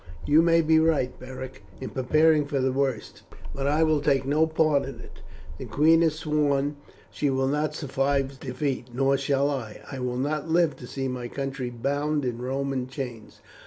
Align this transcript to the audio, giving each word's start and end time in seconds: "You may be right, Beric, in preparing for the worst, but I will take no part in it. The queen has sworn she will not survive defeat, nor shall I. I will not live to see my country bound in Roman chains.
"You 0.25 0.41
may 0.41 0.61
be 0.63 0.79
right, 0.79 1.13
Beric, 1.19 1.61
in 1.79 1.91
preparing 1.91 2.47
for 2.47 2.59
the 2.59 2.71
worst, 2.71 3.21
but 3.53 3.67
I 3.67 3.83
will 3.83 4.01
take 4.01 4.25
no 4.25 4.47
part 4.47 4.81
in 4.83 4.99
it. 4.99 5.21
The 5.59 5.65
queen 5.65 6.01
has 6.01 6.15
sworn 6.15 6.77
she 7.11 7.29
will 7.29 7.47
not 7.47 7.75
survive 7.75 8.39
defeat, 8.39 8.87
nor 8.91 9.15
shall 9.15 9.51
I. 9.51 9.79
I 9.91 9.99
will 9.99 10.17
not 10.17 10.49
live 10.49 10.75
to 10.77 10.87
see 10.87 11.07
my 11.07 11.27
country 11.27 11.69
bound 11.69 12.25
in 12.25 12.41
Roman 12.41 12.87
chains. 12.87 13.41